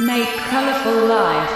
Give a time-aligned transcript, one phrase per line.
[0.00, 1.50] Make colorful life.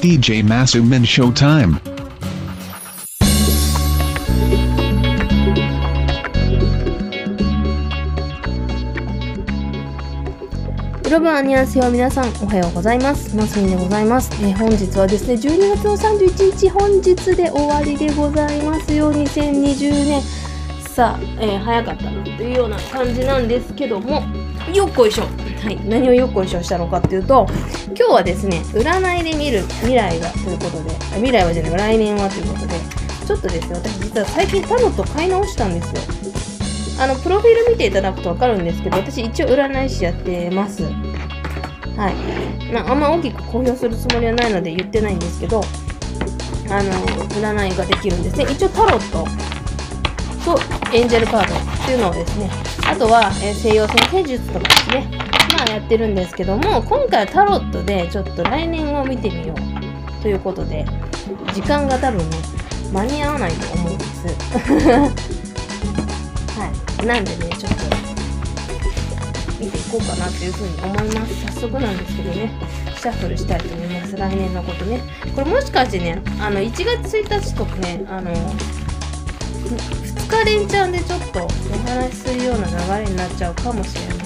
[0.00, 1.80] DJ Masumin Showtime.
[11.02, 20.22] プロバーニャンセヨ皆さんおはようございますマスミンでございます、えー本日はですね12月の31日本日で終わりでございますよ2020年
[20.92, 24.22] さ、えー早かったなというような感じなんですけども。
[24.72, 25.24] よっこいしょ。
[25.24, 25.88] はい。
[25.88, 27.46] 何をよっこいしょしたのかっていうと
[27.88, 32.74] 今日はですね占いで見る未来はということで未来はじゃない来年はということで
[33.26, 36.00] ちょっとですね私実は最近タロット買い直したんですよ。
[37.00, 40.84] あのプロフィール見ていただくと分かるんですけど私一応占い師やってます。
[40.84, 45.62] はい、ま、あんま大きく公表するつもりはないので言ってないんですけど
[46.70, 46.90] あの
[47.28, 48.46] 占いができるんですね。
[48.48, 49.26] 一応タロット
[50.44, 50.58] と
[50.92, 52.50] エンジェルカードっていうのをですね
[52.86, 55.10] あとは、え西洋先生術とかですね
[55.56, 60.84] まあやってるんですけども今回はタロットでちょっと来年を見てみようということで
[61.54, 62.36] 時間が多分ね
[62.92, 64.26] 間に合わないと思うんです。
[66.58, 66.70] は
[67.02, 67.06] い。
[67.06, 67.84] なんでねちょっと
[69.58, 71.46] 見ていこうかなというふうに思います。
[71.54, 72.50] 早速なんですけどね
[72.94, 74.16] シャッフルしたいと思います。
[74.16, 75.00] 来年のことね。
[75.34, 78.30] これもしかしてねあの1月1日とかねあの
[80.32, 81.48] 2日連チャンでちょっとお
[81.90, 82.66] 話しするような
[82.98, 84.16] 流れになっちゃうかもしれない。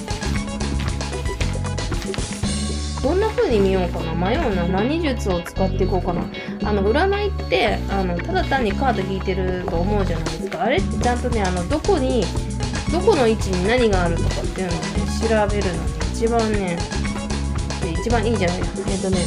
[3.03, 4.15] どんな風に見ようかな。
[4.15, 4.69] 迷うな。
[4.69, 6.25] 何術を使っていこうかな。
[6.63, 10.63] あの占いってあのただ単にカード引いてると思うじゃないですか。
[10.63, 12.23] あれってちゃんとねあのどこに
[12.93, 14.87] どこの位置に何があるとかっていうのをね
[15.29, 16.79] 調べるのに一番ね
[18.01, 18.59] 一番いいじゃない。
[18.59, 19.19] ですかえっ、とね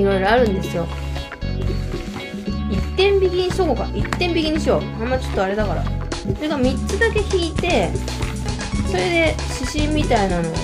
[0.00, 0.88] いろいろあるんですよ。
[2.92, 4.82] 一点引きにしとこうか一点引きにしよう。
[5.02, 5.82] あんまちょっとあれだから。
[5.82, 7.90] それが3つだけ引いて
[8.86, 10.58] それで指針みたいなのを教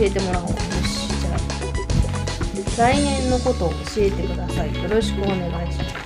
[0.00, 0.50] えてもらおう。
[0.50, 4.74] よしじゃあ来年のことを教えてください。
[4.82, 5.96] よろしくお願いします。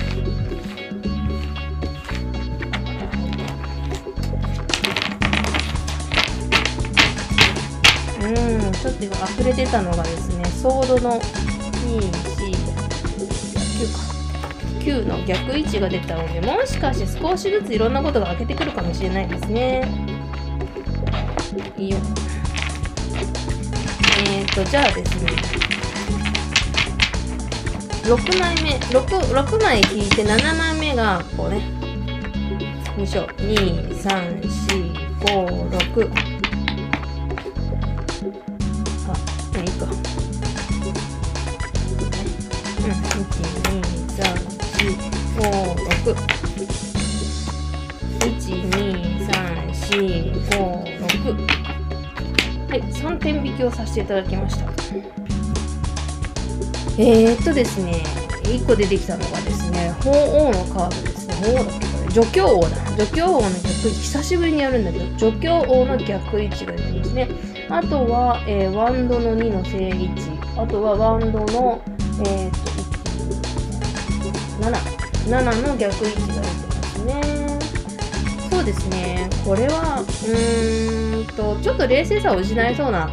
[8.23, 11.23] うん、ちょっと今溢れてたのがですね、ソードの2、
[11.99, 12.13] 4、
[13.81, 14.10] 9か。
[14.81, 19.87] 9の逆位置が出たので、もしかして少しずついろんなことが開けてくるかもしれないですね。
[21.77, 21.99] いいよ。
[24.27, 25.31] えーと、じゃあですね、
[28.05, 29.05] 6枚目、6,
[29.35, 31.61] 6枚引いて7枚目がこうね、
[32.97, 36.30] 2章、2、3、4、5、6。
[52.71, 54.71] はい、3点引きをさせていただきました。
[56.97, 57.95] えー、っとですね、
[58.45, 61.35] 1個出てきたのがですね、鳳凰のカードですね。
[61.35, 62.11] 鳳凰だっけこれ。
[62.13, 62.77] 助教王だ。
[62.97, 63.89] 助教王の逆位置。
[63.89, 67.29] 久しぶりにやるんだけど、助教王の逆位置が出てますね。
[67.71, 70.23] あとは、えーワンドの2の正位置。
[70.57, 71.83] あとはワンドの、
[72.25, 72.57] えー、と、
[74.63, 75.43] 7。
[75.43, 77.40] 7の逆位置が出てますね。
[78.61, 79.31] そうですね。
[79.43, 83.11] これは、うーんと、ちょっと冷静さを失いそうな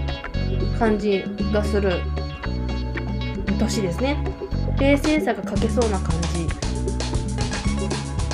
[0.78, 2.02] 感じがする
[3.58, 4.18] 年ですね。
[4.78, 6.50] 冷静さが欠けそうな感じ。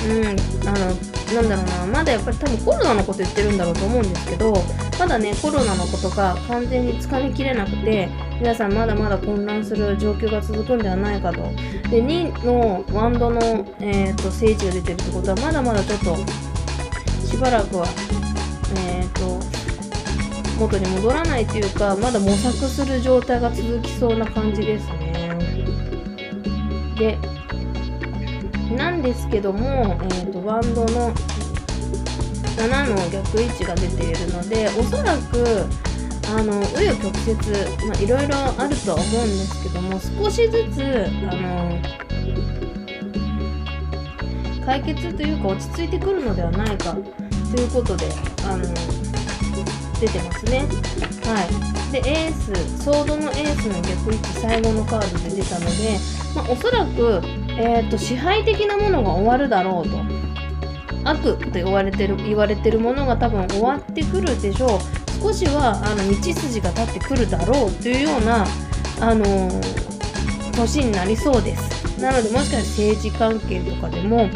[0.08, 0.26] うん、
[0.68, 0.86] あの、
[1.34, 4.52] なんだろうな、まだやっぱり多分コロナのこと言ってるんだろうと思うんですけど、
[4.98, 8.08] まだね、コロナのことが完全につかみきれなくて、
[8.40, 11.42] 皆さんまだまだ混乱する状況が続くんではないかと。
[11.90, 13.40] で、2のワンドの、
[13.78, 16.16] えー、と聖地が出てるってことは、まだまだちょっと、
[17.34, 17.86] しばらくは、
[18.76, 19.40] えっ、と、
[20.56, 25.36] 元に戻らないというか、まだ模索する状態が続きそうな感じですね。
[26.96, 27.18] で、
[28.76, 31.12] なんですけども、えー、とバンドの
[32.56, 35.66] 7の逆位置が出ているのでおそらく
[36.28, 41.80] あの紆余曲折、まあ、いろいろあるとは思うんですけども少しずつあの
[44.64, 46.96] 解決というか落ち着いてくるのではないか
[47.54, 48.08] ということで
[48.48, 48.64] あの
[50.00, 50.64] 出てますね。
[51.24, 51.46] は
[51.88, 55.98] い、でエースソードのエースの逆位置最後のカードで出たので、
[56.34, 57.20] まあ、おそらく、
[57.56, 59.98] えー、と支配的なものが終わるだろうと。
[61.06, 65.22] 悪と言われてる言われてるものが多分終わってくるでしょう。
[65.22, 68.44] 少しはあの道筋が立ってくるだろうというような、
[69.00, 69.94] あのー
[70.54, 72.00] 年になりそうです。
[72.00, 74.28] なのでもしかして政治関係とかでも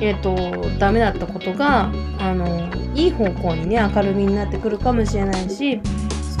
[0.00, 0.34] えっ、と
[0.78, 5.80] ダメだったことがあのいい方向にね明るみになってくるかもしれないし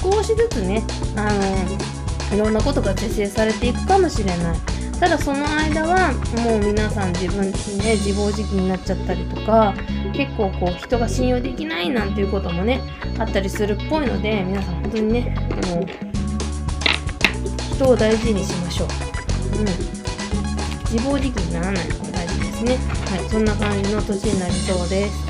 [0.02, 0.82] 少しずつね
[1.16, 1.32] あ
[2.30, 4.56] のいろんなことが是正されていくかもしれない
[5.00, 6.12] ただその間は
[6.44, 7.52] もう皆さん自分ね
[7.96, 9.74] 自暴自棄になっちゃったりとか
[10.12, 12.80] 結構こう人が信用できないなんていうこともね
[13.18, 15.86] あったりするっぽいので皆さん本当にねあの
[17.74, 18.88] 人を大事にしましょう。
[19.60, 19.98] うん。
[20.90, 22.07] 自暴自棄にならない
[22.58, 22.76] ですね。
[23.16, 23.28] はい。
[23.28, 25.28] そんな感じの年になりそうです。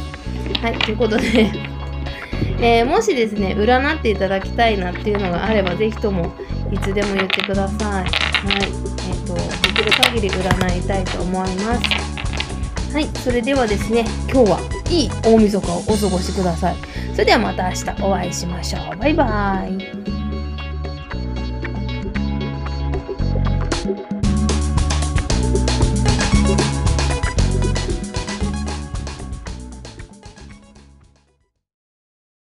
[0.62, 0.78] はい。
[0.78, 1.50] ということで、
[2.60, 6.32] えーもしですね、占っていただきたいなっていうのがあれば、ぜひとも
[6.72, 7.78] いつでも言ってください。
[7.84, 8.06] はい。
[8.54, 9.42] えっ、と、で
[9.74, 12.92] きる限り占いたいと思います。
[12.92, 13.08] はい。
[13.14, 14.60] それではですね、今日は
[14.90, 16.76] いい大晦日をお過ごしください。
[17.12, 18.96] それではまた明日お会いしましょう。
[18.96, 20.17] バイバーイ。